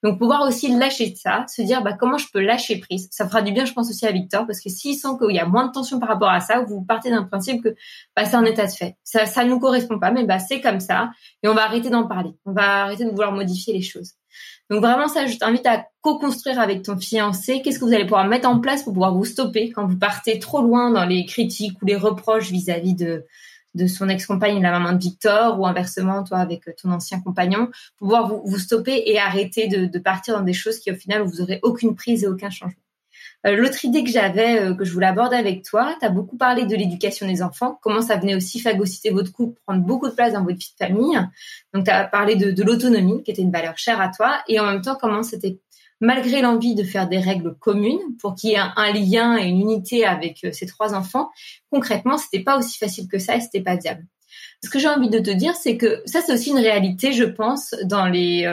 [0.04, 3.10] Donc pouvoir aussi lâcher ça, se dire bah comment je peux lâcher prise.
[3.12, 5.40] Ça fera du bien, je pense aussi à Victor, parce que s'il sent qu'il y
[5.40, 7.76] a moins de tension par rapport à ça, vous partez d'un principe que
[8.16, 8.96] bah c'est un état de fait.
[9.04, 11.10] Ça ça nous correspond pas, mais bah c'est comme ça
[11.44, 12.32] et on va arrêter d'en parler.
[12.46, 14.14] On va arrêter de vouloir modifier les choses.
[14.70, 17.62] Donc vraiment ça, je t'invite à co-construire avec ton fiancé.
[17.62, 20.40] Qu'est-ce que vous allez pouvoir mettre en place pour pouvoir vous stopper quand vous partez
[20.40, 23.26] trop loin dans les critiques ou les reproches vis-à-vis de
[23.78, 28.08] de son ex-compagne, la maman de Victor, ou inversement, toi, avec ton ancien compagnon, pour
[28.08, 31.22] pouvoir vous, vous stopper et arrêter de, de, partir dans des choses qui, au final,
[31.22, 32.87] vous aurez aucune prise et aucun changement?
[33.46, 36.38] Euh, l'autre idée que j'avais, euh, que je voulais aborder avec toi, tu as beaucoup
[36.38, 40.14] parlé de l'éducation des enfants, comment ça venait aussi phagocyter votre couple, prendre beaucoup de
[40.14, 41.20] place dans votre vie de famille.
[41.74, 44.60] Donc, tu as parlé de, de l'autonomie, qui était une valeur chère à toi, et
[44.60, 45.60] en même temps, comment c'était
[46.00, 49.62] malgré l'envie de faire des règles communes pour qu'il y ait un, lien et une
[49.62, 51.30] unité avec euh, ces trois enfants,
[51.72, 54.06] concrètement, c'était pas aussi facile que ça et c'était pas viable.
[54.64, 57.24] Ce que j'ai envie de te dire, c'est que ça, c'est aussi une réalité, je
[57.24, 58.46] pense, dans les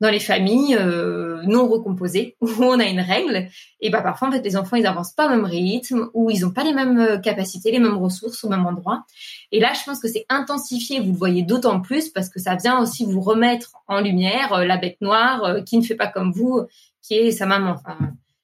[0.00, 3.48] dans les familles euh, non recomposées où on a une règle
[3.80, 6.44] et bah parfois en fait les enfants ils avancent pas au même rythme ou ils
[6.44, 9.04] ont pas les mêmes euh, capacités, les mêmes ressources au même endroit.
[9.52, 12.56] Et là je pense que c'est intensifié, vous le voyez d'autant plus parce que ça
[12.56, 16.32] vient aussi vous remettre en lumière euh, la bête noire qui ne fait pas comme
[16.32, 16.62] vous,
[17.02, 17.72] qui est sa maman.
[17.72, 17.96] Enfin,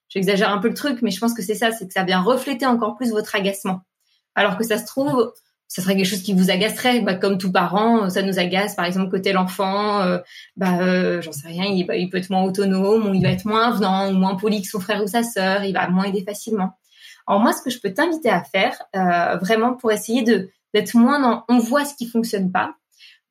[0.09, 2.21] j'exagère un peu le truc, mais je pense que c'est ça, c'est que ça vient
[2.21, 3.81] refléter encore plus votre agacement.
[4.35, 5.33] Alors que ça se trouve
[5.69, 8.85] ça serait quelque chose qui vous agacerait, bah, comme tout parent, ça nous agace, par
[8.85, 10.19] exemple, côté l'enfant, euh,
[10.57, 13.31] bah, euh, j'en sais rien, il, bah, il, peut être moins autonome, ou il va
[13.31, 16.05] être moins venant, ou moins poli que son frère ou sa sœur, il va moins
[16.05, 16.79] aider facilement.
[17.27, 20.95] Alors moi, ce que je peux t'inviter à faire, euh, vraiment pour essayer de d'être
[20.95, 22.75] moins dans on voit ce qui fonctionne pas,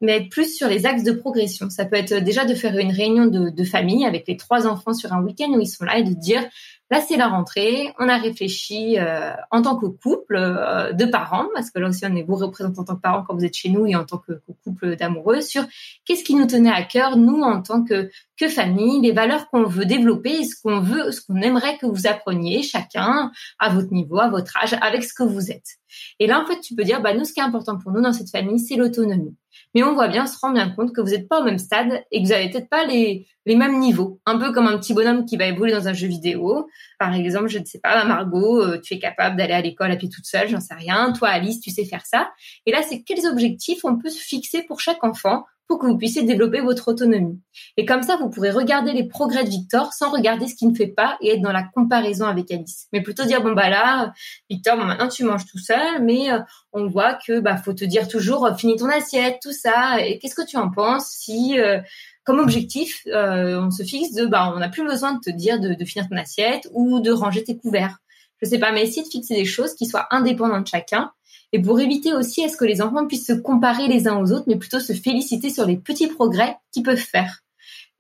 [0.06, 1.70] mais plus sur les axes de progression.
[1.70, 4.94] Ça peut être déjà de faire une réunion de, de famille avec les trois enfants
[4.94, 6.44] sur un week-end où ils sont là et de dire
[6.92, 7.92] Là, c'est la rentrée.
[7.98, 12.06] On a réfléchi euh, en tant que couple euh, de parents, parce que là aussi,
[12.06, 14.06] on est vous représentants en tant que parents quand vous êtes chez nous et en
[14.06, 15.66] tant que, couple d'amoureux, sur
[16.06, 19.64] qu'est-ce qui nous tenait à cœur, nous, en tant que, que famille, les valeurs qu'on
[19.64, 24.20] veut développer, ce qu'on veut, ce qu'on aimerait que vous appreniez, chacun à votre niveau,
[24.20, 25.78] à votre âge, avec ce que vous êtes.
[26.20, 28.02] Et là, en fait, tu peux dire, bah, nous, ce qui est important pour nous
[28.02, 29.36] dans cette famille, c'est l'autonomie
[29.76, 32.04] mais on voit bien, se rend bien compte que vous n'êtes pas au même stade
[32.10, 34.20] et que vous n'avez peut-être pas les, les mêmes niveaux.
[34.26, 36.68] Un peu comme un petit bonhomme qui va évoluer dans un jeu vidéo.
[36.98, 39.98] Par exemple, je ne sais pas, Margot, euh, tu es capable d'aller à l'école à
[39.98, 41.12] pied toute seule, j'en sais rien.
[41.12, 42.32] Toi, Alice, tu sais faire ça.
[42.66, 45.98] Et là, c'est quels objectifs on peut se fixer pour chaque enfant pour que vous
[45.98, 47.40] puissiez développer votre autonomie.
[47.78, 50.76] Et comme ça, vous pourrez regarder les progrès de Victor sans regarder ce qui ne
[50.76, 52.88] fait pas et être dans la comparaison avec Alice.
[52.94, 54.14] Mais plutôt dire, bon, bah là,
[54.50, 56.40] Victor, bon, maintenant tu manges tout seul, mais euh,
[56.72, 60.06] on voit que, bah, faut te dire toujours, euh, finis ton assiette, tout ça.
[60.06, 61.80] Et qu'est-ce que tu en penses si, euh,
[62.24, 65.76] comme objectif, on se fixe de, bah, on n'a plus besoin de te dire de,
[65.76, 68.00] de finir ton assiette ou de ranger tes couverts.
[68.42, 71.12] Je sais pas, mais essayer de fixer des choses qui soient indépendantes de chacun
[71.52, 74.32] et pour éviter aussi à ce que les enfants puissent se comparer les uns aux
[74.32, 77.42] autres, mais plutôt se féliciter sur les petits progrès qu'ils peuvent faire.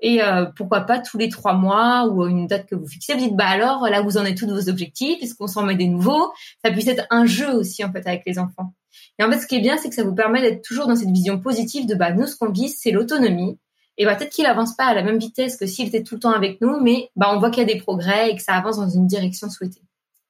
[0.02, 3.20] Et euh, pourquoi pas tous les trois mois ou une date que vous fixez, vous
[3.20, 5.88] dites bah alors là vous en êtes tous vos objectifs, est-ce qu'on s'en met des
[5.88, 6.32] nouveaux?
[6.64, 8.74] Ça puisse être un jeu aussi en fait avec les enfants.
[9.18, 10.98] Et en fait ce qui est bien c'est que ça vous permet d'être toujours dans
[10.98, 13.58] cette vision positive de bah nous ce qu'on vise c'est l'autonomie.
[13.98, 16.20] Et bah peut-être qu'il avance pas à la même vitesse que s'il était tout le
[16.20, 18.54] temps avec nous, mais bah on voit qu'il y a des progrès et que ça
[18.54, 19.82] avance dans une direction souhaitée.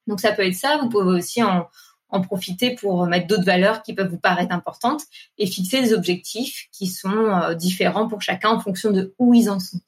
[0.06, 0.78] Donc ça peut être ça.
[0.80, 1.66] Vous pouvez aussi en,
[2.08, 5.02] en profiter pour mettre d'autres valeurs qui peuvent vous paraître importantes
[5.38, 9.50] et fixer des objectifs qui sont euh, différents pour chacun en fonction de où ils
[9.50, 9.80] en sont.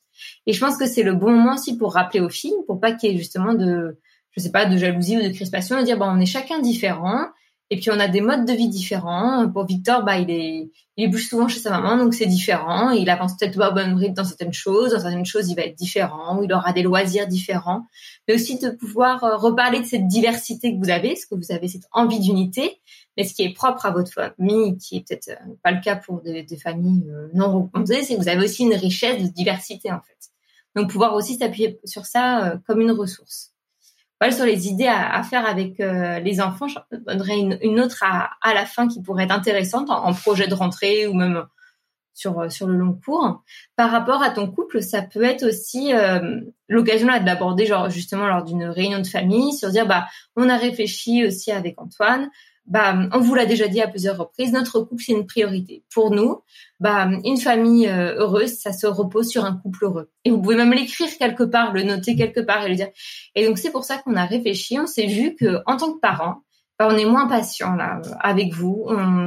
[0.46, 2.92] Et je pense que c'est le bon moment aussi pour rappeler aux filles, pour pas
[2.92, 3.98] qu'il y ait justement de,
[4.32, 7.26] je sais pas, de jalousie ou de crispation, de dire, bon, on est chacun différent
[7.70, 9.48] et puis on a des modes de vie différents.
[9.50, 12.90] Pour Victor, bah il est il bouge souvent chez sa maman, donc c'est différent.
[12.90, 15.62] Il avance peut-être pas au bon rythme dans certaines choses, dans certaines choses il va
[15.62, 17.86] être différent, ou il aura des loisirs différents.
[18.26, 21.52] Mais aussi de pouvoir euh, reparler de cette diversité que vous avez, parce que vous
[21.52, 22.80] avez cette envie d'unité,
[23.16, 25.94] mais ce qui est propre à votre famille, qui est peut-être euh, pas le cas
[25.94, 29.92] pour des, familles euh, non représentées, c'est que vous avez aussi une richesse de diversité
[29.92, 30.30] en fait.
[30.74, 33.52] Donc pouvoir aussi s'appuyer sur ça comme une ressource
[34.30, 36.66] sur les idées à, faire avec euh, les enfants.
[36.68, 40.54] Je donnerai une, autre à, à, la fin qui pourrait être intéressante en, projet de
[40.54, 41.44] rentrée ou même
[42.14, 43.42] sur euh, sur le long cours.
[43.76, 48.26] Par rapport à ton couple, ça peut être aussi euh, l'occasion là d'aborder genre justement
[48.26, 52.28] lors d'une réunion de famille sur dire bah on a réfléchi aussi avec Antoine
[52.68, 55.84] bah, on vous l'a déjà dit à plusieurs reprises, notre couple c'est une priorité.
[55.92, 56.42] Pour nous,
[56.80, 60.10] bah, une famille euh, heureuse, ça se repose sur un couple heureux.
[60.24, 62.88] Et vous pouvez même l'écrire quelque part, le noter quelque part et le dire.
[63.34, 64.78] Et donc c'est pour ça qu'on a réfléchi.
[64.78, 66.42] On s'est vu que en tant que parents,
[66.78, 68.86] bah, on est moins patient là avec vous.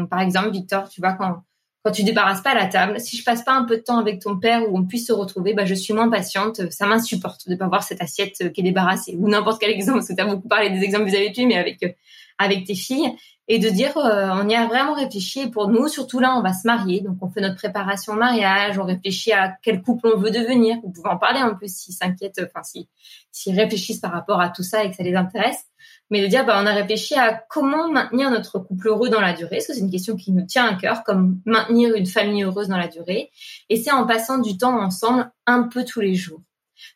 [0.10, 1.41] par exemple, Victor, tu vois quand
[1.84, 4.20] quand tu débarrasses pas la table, si je passe pas un peu de temps avec
[4.20, 6.72] ton père où on puisse se retrouver, bah, je suis moins patiente.
[6.72, 9.15] Ça m'insupporte de pas voir cette assiette euh, qui est débarrassée.
[9.20, 11.82] Ou n'importe quel exemple, parce que tu as beaucoup parlé des exemples eus, mais avec,
[11.82, 11.89] euh,
[12.38, 13.12] avec tes filles.
[13.48, 15.50] Et de dire euh, on y a vraiment réfléchi.
[15.50, 17.02] Pour nous surtout là on va se marier.
[17.02, 18.78] Donc on fait notre préparation au mariage.
[18.78, 20.78] On réfléchit à quel couple on veut devenir.
[20.84, 22.88] Vous pouvez en parler en plus s'ils s'inquiètent enfin si
[23.32, 25.65] s'ils réfléchissent par rapport à tout ça et que ça les intéresse
[26.12, 29.34] mais de dire bah on a réfléchi à comment maintenir notre couple heureux dans la
[29.34, 29.58] durée.
[29.58, 32.67] Parce que c'est une question qui nous tient à cœur comme maintenir une famille heureuse
[32.67, 33.32] dans la durée.
[33.69, 36.41] Et c'est en passant du temps ensemble un peu tous les jours.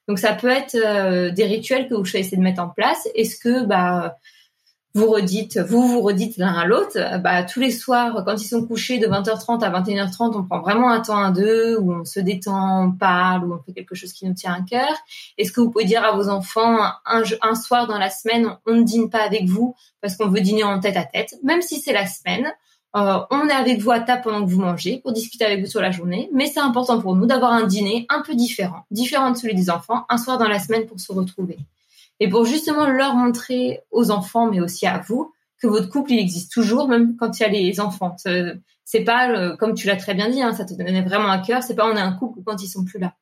[0.08, 3.08] Donc ça peut être euh, des rituels que vous choisissez de mettre en place.
[3.16, 4.18] Est-ce que bah
[4.96, 8.66] vous redites, vous vous redites l'un à l'autre, bah, tous les soirs, quand ils sont
[8.66, 12.22] couchés de 20h30 à 21h30, on prend vraiment un temps à deux, où on se
[12.22, 14.96] détend, on parle, où on fait quelque chose qui nous tient à cœur.
[15.38, 18.84] Est-ce que vous pouvez dire à vos enfants, un, soir dans la semaine, on ne
[18.84, 21.94] dîne pas avec vous parce qu'on veut dîner en tête à tête, même si c'est
[21.94, 22.54] la semaine,
[22.96, 25.70] euh, on est avec vous à table pendant que vous mangez pour discuter avec vous
[25.70, 29.32] sur la journée, mais c'est important pour nous d'avoir un dîner un peu différent, différent
[29.32, 31.58] de celui des enfants, un soir dans la semaine pour se retrouver
[32.20, 36.20] et pour justement leur montrer aux enfants, mais aussi à vous, que votre couple il
[36.20, 38.16] existe toujours, même quand il y a les enfants.
[38.84, 41.40] C'est pas euh, comme tu l'as très bien dit, hein, ça te donnait vraiment à
[41.40, 41.64] cœur.
[41.64, 43.14] C'est pas on est un couple quand ils sont plus là.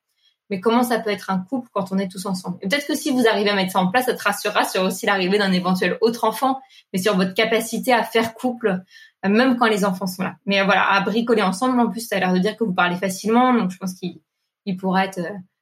[0.49, 2.57] Mais comment ça peut être un couple quand on est tous ensemble?
[2.61, 4.83] Et peut-être que si vous arrivez à mettre ça en place, ça te rassurera sur
[4.83, 6.59] aussi l'arrivée d'un éventuel autre enfant,
[6.91, 8.83] mais sur votre capacité à faire couple,
[9.25, 10.35] euh, même quand les enfants sont là.
[10.45, 11.79] Mais euh, voilà, à bricoler ensemble.
[11.79, 14.77] En plus, ça a l'air de dire que vous parlez facilement, donc je pense qu'il
[14.77, 15.21] pourra être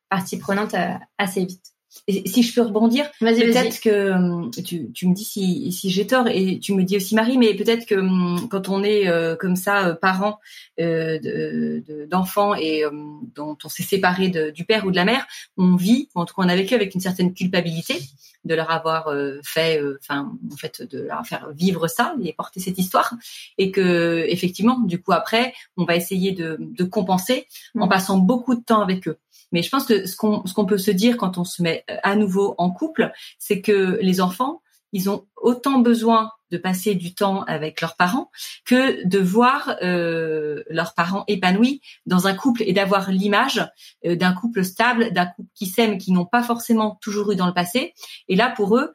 [0.10, 0.76] partie prenante
[1.18, 1.72] assez vite.
[2.08, 6.08] Et si je peux rebondir, peut-être que hum, tu, tu, me dis si, si j'ai
[6.08, 9.36] tort et tu me dis aussi Marie, mais peut-être que hum, quand on est euh,
[9.36, 10.40] comme ça euh, parent
[10.80, 15.28] euh, d'enfants et hum, dont on s'est séparé du père ou de la mère,
[15.58, 18.00] on vit, en tout cas on a vécu avec une certaine culpabilité
[18.44, 22.80] de leur avoir fait, enfin en fait de leur faire vivre ça et porter cette
[22.80, 23.14] histoire,
[23.60, 27.46] et que effectivement du coup après on va essayer de, de compenser
[27.78, 27.90] en mmh.
[27.90, 29.18] passant beaucoup de temps avec eux.
[29.52, 31.98] Mais je pense que ce qu'on qu'on peut se dire quand on se met euh,
[32.04, 34.62] à nouveau en couple, c'est que les enfants,
[34.94, 38.30] ils ont autant besoin de passer du temps avec leurs parents
[38.66, 43.66] que de voir euh, leurs parents épanouis dans un couple et d'avoir l'image
[44.06, 47.48] euh, d'un couple stable, d'un couple qui s'aime, qui n'ont pas forcément toujours eu dans
[47.48, 47.94] le passé.
[48.28, 48.92] Et là, pour eux,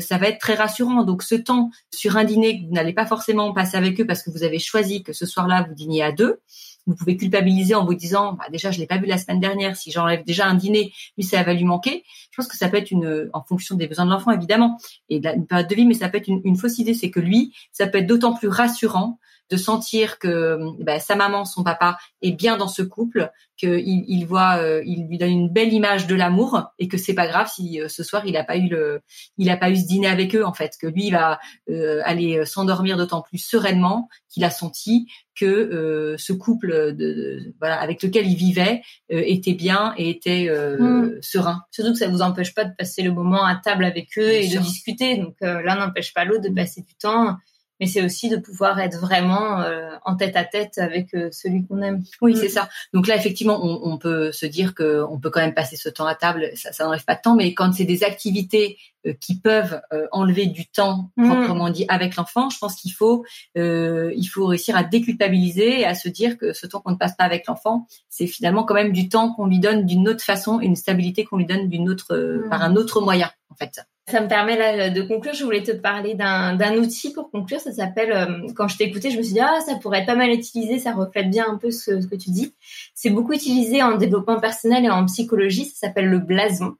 [0.00, 1.02] ça va être très rassurant.
[1.02, 4.22] Donc, ce temps sur un dîner que vous n'allez pas forcément passer avec eux parce
[4.22, 6.40] que vous avez choisi que ce soir-là vous dîniez à deux,
[6.86, 9.76] vous pouvez culpabiliser en vous disant bah, déjà je l'ai pas vu la semaine dernière
[9.76, 12.04] si j'enlève déjà un dîner lui ça va lui manquer.
[12.30, 15.20] Je pense que ça peut être une en fonction des besoins de l'enfant évidemment et
[15.20, 16.94] de une période de vie mais ça peut être une fausse idée.
[16.94, 19.18] C'est que lui ça peut être d'autant plus rassurant
[19.50, 24.24] de sentir que bah, sa maman, son papa est bien dans ce couple, qu'il il
[24.24, 27.50] voit, euh, il lui donne une belle image de l'amour et que c'est pas grave
[27.52, 29.00] si euh, ce soir il a pas eu le,
[29.38, 31.38] il a pas eu ce dîner avec eux en fait, que lui il va
[31.70, 38.02] euh, aller s'endormir d'autant plus sereinement qu'il a senti que ce couple de, voilà avec
[38.02, 38.80] lequel il vivait
[39.10, 41.18] était bien et était mmh.
[41.20, 41.62] serein.
[41.70, 44.48] Surtout que ça vous empêche pas de passer le moment à table avec eux et
[44.48, 45.18] de discuter.
[45.18, 47.36] Donc l'un n'empêche pas l'autre de passer du temps
[47.80, 51.66] mais c'est aussi de pouvoir être vraiment euh, en tête à tête avec euh, celui
[51.66, 52.02] qu'on aime.
[52.20, 52.68] Oui, c'est ça.
[52.92, 55.88] Donc là, effectivement, on, on peut se dire que on peut quand même passer ce
[55.88, 56.50] temps à table.
[56.54, 59.80] Ça, ça n'enlève pas de temps, mais quand c'est des activités euh, qui peuvent
[60.12, 61.28] enlever du temps mm.
[61.28, 65.94] proprement dit avec l'enfant, je pense qu'il faut il faut réussir à déculpabiliser et à
[65.94, 68.92] se dire que ce temps qu'on ne passe pas avec l'enfant, c'est finalement quand même
[68.92, 72.16] du temps qu'on lui donne d'une autre façon, une stabilité qu'on lui donne d'une autre
[72.16, 72.48] mm.
[72.48, 73.80] par un autre moyen en fait.
[74.08, 75.34] Ça me permet là, de conclure.
[75.34, 77.58] Je voulais te parler d'un outil pour conclure.
[77.58, 80.06] Ça s'appelle, euh, quand je t'ai écouté, je me suis dit, ah, ça pourrait être
[80.06, 80.78] pas mal utilisé.
[80.78, 82.54] Ça reflète bien un peu ce, que tu dis.
[82.94, 85.64] C'est beaucoup utilisé en développement personnel et en psychologie.
[85.64, 86.76] Ça s'appelle le blason.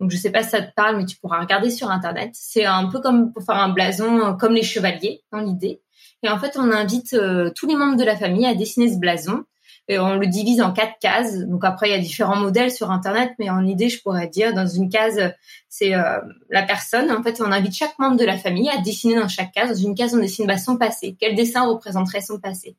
[0.00, 2.30] Donc, je sais pas si ça te parle, mais tu pourras regarder sur Internet.
[2.32, 5.82] C'est un peu comme pour faire un blason, euh, comme les chevaliers, dans l'idée.
[6.22, 8.98] Et en fait, on invite euh, tous les membres de la famille à dessiner ce
[8.98, 9.44] blason
[9.88, 11.38] et on le divise en quatre cases.
[11.40, 14.54] Donc après, il y a différents modèles sur Internet, mais en idée, je pourrais dire,
[14.54, 15.20] dans une case,
[15.68, 16.18] c'est euh,
[16.48, 17.10] la personne.
[17.10, 19.68] En fait, on invite chaque membre de la famille à dessiner dans chaque case.
[19.68, 21.16] Dans une case, on dessine bah, son passé.
[21.20, 22.76] Quel dessin représenterait son passé?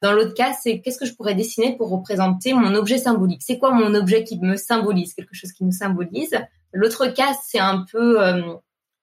[0.00, 3.42] Dans l'autre case, c'est qu'est-ce que je pourrais dessiner pour représenter mon objet symbolique?
[3.44, 5.14] C'est quoi mon objet qui me symbolise?
[5.14, 6.38] Quelque chose qui nous symbolise.
[6.72, 8.22] L'autre case, c'est un peu...
[8.22, 8.42] Euh,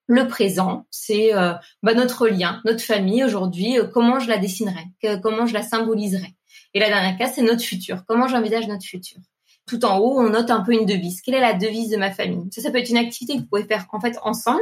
[0.05, 4.83] le présent, c'est euh, bah, notre lien, notre famille aujourd'hui, comment je la dessinerais,
[5.21, 6.33] comment je la symboliserais?
[6.73, 8.03] Et la dernière case, c'est notre futur.
[8.07, 9.19] Comment j'envisage notre futur?
[9.65, 11.21] Tout en haut, on note un peu une devise.
[11.21, 12.49] Quelle est la devise de ma famille?
[12.51, 14.61] Ça, ça peut être une activité que vous pouvez faire en fait ensemble.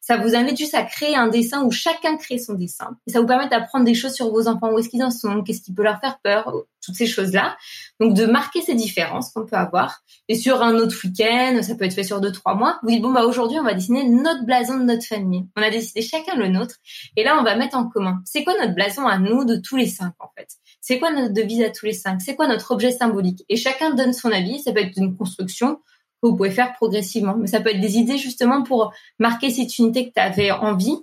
[0.00, 2.96] Ça vous invite juste à créer un dessin où chacun crée son dessin.
[3.06, 4.72] Et ça vous permet d'apprendre des choses sur vos enfants.
[4.72, 5.42] Où est-ce qu'ils en sont?
[5.42, 6.50] Qu'est-ce qui peut leur faire peur?
[6.80, 7.58] Toutes ces choses-là.
[8.00, 10.02] Donc, de marquer ces différences qu'on peut avoir.
[10.28, 12.78] Et sur un autre week-end, ça peut être fait sur deux, trois mois.
[12.82, 15.44] Vous dites, bon, bah, aujourd'hui, on va dessiner notre blason de notre famille.
[15.56, 16.76] On a décidé chacun le nôtre.
[17.16, 18.22] Et là, on va mettre en commun.
[18.24, 20.48] C'est quoi notre blason à nous de tous les cinq, en fait?
[20.88, 22.22] C'est quoi notre devise à tous les cinq?
[22.22, 23.44] C'est quoi notre objet symbolique?
[23.50, 24.58] Et chacun donne son avis.
[24.60, 27.98] Ça peut être une construction que vous pouvez faire progressivement, mais ça peut être des
[27.98, 30.96] idées justement pour marquer cette unité que tu avais envie.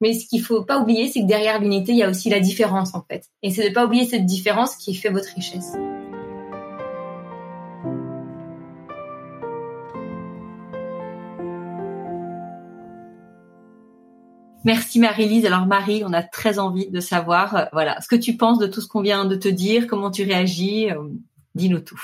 [0.00, 2.40] Mais ce qu'il faut pas oublier, c'est que derrière l'unité, il y a aussi la
[2.40, 3.26] différence en fait.
[3.44, 5.74] Et c'est de pas oublier cette différence qui fait votre richesse.
[14.68, 15.46] Merci Marie-Lise.
[15.46, 18.66] Alors Marie, on a très envie de savoir, euh, voilà, ce que tu penses de
[18.66, 20.90] tout ce qu'on vient de te dire, comment tu réagis.
[20.90, 21.08] Euh,
[21.54, 22.02] dis-nous tout.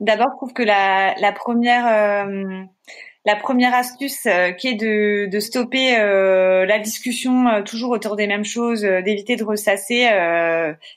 [0.00, 1.86] D'abord, je trouve que la, la première
[2.26, 2.62] euh,
[3.26, 8.14] la première astuce euh, qui est de, de stopper euh, la discussion euh, toujours autour
[8.14, 10.06] des mêmes choses, d'éviter de ressasser,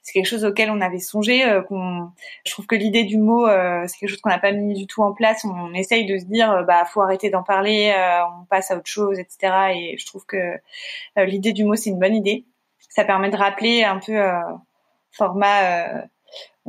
[0.04, 1.44] c'est quelque chose auquel on avait songé.
[1.68, 2.12] qu'on,
[2.46, 5.02] je trouve que l'idée du mot, c'est quelque chose qu'on n'a pas mis du tout
[5.02, 5.44] en place.
[5.44, 7.94] On, essaye de se dire, bah faut arrêter d'en parler,
[8.42, 9.74] on passe à autre chose, etc.
[9.76, 10.60] Et je trouve que
[11.18, 12.46] l'idée du mot c'est une bonne idée.
[12.90, 14.22] Ça permet de rappeler un peu
[15.12, 16.06] format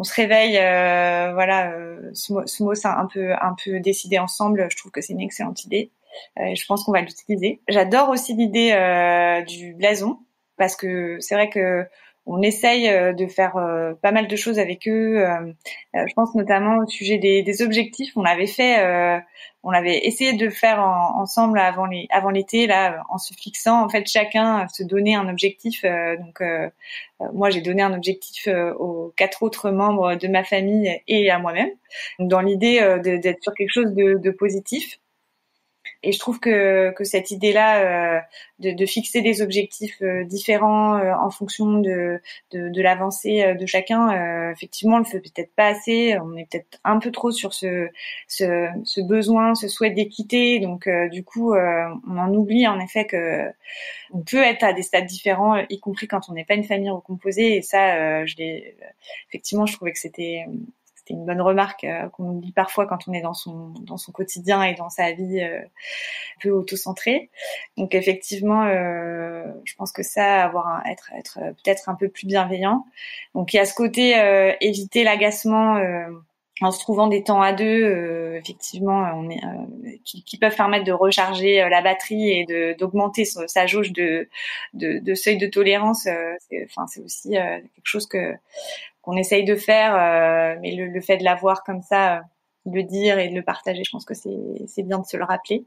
[0.00, 2.32] on se réveille, euh, voilà, euh, ce
[2.62, 4.66] mot, c'est un peu, décidé ensemble.
[4.70, 5.92] Je trouve que c'est une excellente idée.
[6.38, 7.60] Euh, je pense qu'on va l'utiliser.
[7.68, 8.72] J'adore aussi l'idée
[9.46, 10.18] du blason
[10.56, 11.86] parce que c'est vrai que
[12.26, 13.54] on essaye de faire
[14.02, 15.24] pas mal de choses avec eux.
[15.94, 18.12] je pense notamment au sujet des, des objectifs.
[18.16, 19.22] On avait fait
[19.62, 24.06] on avait essayé de faire ensemble avant avant l'été là en se fixant en fait
[24.06, 26.68] chacun se donner un objectif euh, donc euh,
[27.20, 31.38] euh, moi j'ai donné un objectif aux quatre autres membres de ma famille et à
[31.38, 31.70] moi-même
[32.18, 34.98] dans l'idée d'être sur quelque chose de, de positif
[36.02, 38.20] Et je trouve que, que cette idée-là euh,
[38.58, 42.20] de, de, fixer des objectifs euh, différents euh, en fonction de,
[42.52, 46.16] de, de l'avancée de chacun, effectivement, on le fait peut-être pas assez.
[46.18, 47.88] On est peut-être un peu trop sur ce,
[48.28, 50.58] ce, ce besoin, ce souhait d'équité.
[50.60, 53.50] Donc, du coup, on en oublie en effet que
[54.12, 56.90] on peut être à des stades différents, y compris quand on n'est pas une famille
[56.90, 57.56] recomposée.
[57.56, 58.76] Et ça, je l'ai
[59.28, 60.46] effectivement, je trouvais que c'était
[61.10, 64.12] c'est une bonne remarque euh, qu'on oublie parfois quand on est dans son dans son
[64.12, 67.30] quotidien et dans sa vie euh, un peu auto-centrée.
[67.76, 72.86] Donc effectivement, euh, je pense que ça, avoir être être peut-être un peu plus bienveillant.
[73.34, 74.14] Donc il y a ce côté
[74.60, 75.80] éviter l'agacement
[76.62, 79.40] en se trouvant des temps à deux, effectivement, on est,
[80.04, 84.28] qui, peuvent permettre de recharger la batterie et d'augmenter sa jauge de,
[84.74, 86.06] de, de, seuil de tolérance.
[86.64, 88.34] enfin, c'est aussi quelque chose que
[89.02, 92.20] qu'on essaye de faire, euh, mais le, fait de l'avoir comme ça, euh,
[92.66, 94.36] le dire et de le partager, je pense que c'est
[94.66, 95.64] c'est bien de se le rappeler.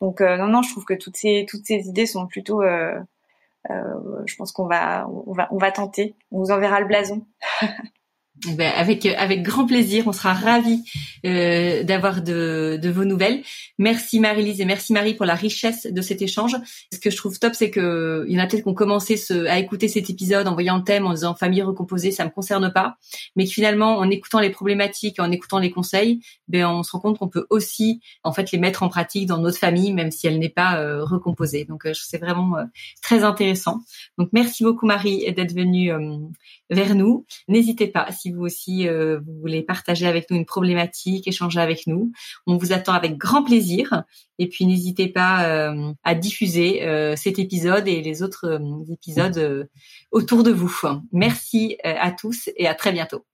[0.00, 4.36] Donc euh, non non, je trouve que toutes ces toutes ces idées sont plutôt je
[4.36, 6.14] pense qu'on va on va on va tenter.
[6.30, 7.26] On vous enverra le blason.
[8.46, 10.82] Ben, avec avec grand plaisir, on sera ravis
[11.26, 13.42] euh, d'avoir de, de vos nouvelles.
[13.78, 16.56] Merci Marie-Lise et merci Marie pour la richesse de cet échange.
[16.90, 19.18] Ce que je trouve top, c'est que il y en a peut-être qui ont commencé
[19.18, 22.30] ce, à écouter cet épisode en voyant le thème, en disant famille recomposée, ça me
[22.30, 22.96] concerne pas,
[23.36, 27.00] mais que finalement, en écoutant les problématiques, en écoutant les conseils, ben on se rend
[27.00, 30.26] compte qu'on peut aussi en fait les mettre en pratique dans notre famille, même si
[30.26, 31.66] elle n'est pas euh, recomposée.
[31.66, 32.64] Donc euh, c'est vraiment euh,
[33.02, 33.80] très intéressant.
[34.16, 35.90] Donc merci beaucoup Marie d'être venue
[36.70, 37.26] vers nous.
[37.48, 42.12] N'hésitez pas vous aussi euh, vous voulez partager avec nous une problématique, échanger avec nous.
[42.46, 44.04] On vous attend avec grand plaisir.
[44.38, 48.60] Et puis n'hésitez pas euh, à diffuser euh, cet épisode et les autres
[48.90, 49.68] épisodes
[50.10, 50.80] autour de vous.
[51.12, 53.24] Merci à tous et à très bientôt.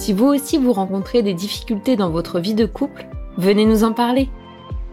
[0.00, 3.06] Si vous aussi vous rencontrez des difficultés dans votre vie de couple,
[3.36, 4.30] venez nous en parler